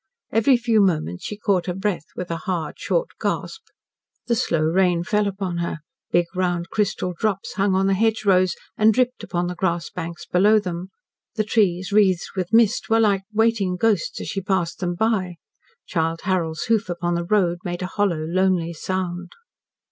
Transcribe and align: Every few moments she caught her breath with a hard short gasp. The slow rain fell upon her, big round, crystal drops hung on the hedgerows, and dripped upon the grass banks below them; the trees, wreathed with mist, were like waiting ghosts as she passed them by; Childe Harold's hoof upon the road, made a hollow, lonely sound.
Every 0.31 0.57
few 0.57 0.81
moments 0.81 1.25
she 1.25 1.37
caught 1.37 1.67
her 1.67 1.75
breath 1.75 2.07
with 2.15 2.31
a 2.31 2.37
hard 2.49 2.79
short 2.79 3.11
gasp. 3.21 3.61
The 4.25 4.33
slow 4.35 4.63
rain 4.63 5.03
fell 5.03 5.27
upon 5.27 5.57
her, 5.57 5.77
big 6.09 6.25
round, 6.33 6.71
crystal 6.71 7.13
drops 7.15 7.53
hung 7.53 7.75
on 7.75 7.85
the 7.85 7.93
hedgerows, 7.93 8.55
and 8.75 8.95
dripped 8.95 9.21
upon 9.23 9.45
the 9.45 9.53
grass 9.53 9.91
banks 9.91 10.25
below 10.25 10.57
them; 10.59 10.89
the 11.35 11.43
trees, 11.43 11.91
wreathed 11.91 12.31
with 12.35 12.51
mist, 12.51 12.89
were 12.89 12.99
like 12.99 13.21
waiting 13.31 13.75
ghosts 13.75 14.19
as 14.19 14.27
she 14.27 14.41
passed 14.41 14.79
them 14.79 14.95
by; 14.95 15.35
Childe 15.85 16.21
Harold's 16.21 16.63
hoof 16.63 16.89
upon 16.89 17.13
the 17.13 17.23
road, 17.23 17.59
made 17.63 17.83
a 17.83 17.93
hollow, 17.95 18.21
lonely 18.25 18.73
sound. 18.73 19.33